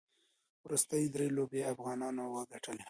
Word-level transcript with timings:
وروستۍ 0.63 1.03
درې 1.15 1.27
لوبې 1.37 1.61
افغانانو 1.73 2.23
وګټلې. 2.35 2.79